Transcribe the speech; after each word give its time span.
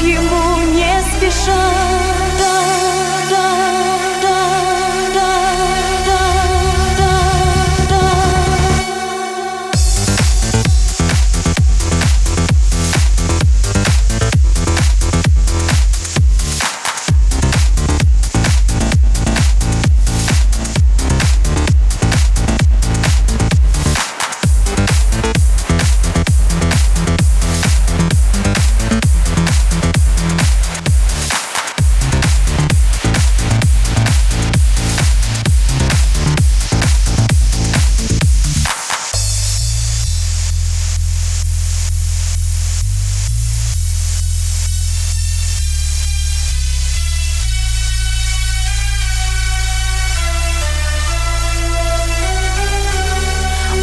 ему 0.00 0.60
не 0.74 1.02
спеша. 1.02 1.77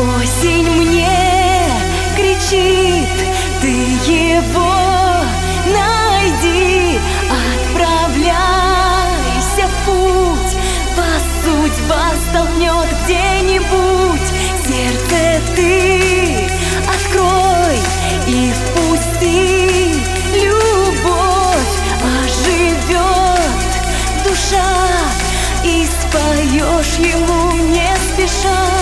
Осень 0.00 0.66
мне 0.66 1.06
кричит, 2.16 3.06
ты 3.60 3.68
его 3.68 4.72
найди, 5.66 6.98
отправляйся 7.68 8.48
в 9.68 9.74
путь, 9.84 10.56
по 10.96 11.08
судьба 11.44 12.04
столкнет 12.30 12.88
где-нибудь, 13.04 14.28
сердце 14.66 15.20
ты 15.54 15.68
открой 16.88 17.78
и 18.26 18.52
впусти 18.54 20.00
любовь, 20.32 21.76
оживет 22.24 23.70
душа 24.24 24.72
и 25.62 25.84
споешь 25.84 26.96
ему 26.96 27.40
не 27.68 27.94
спеша. 27.96 28.79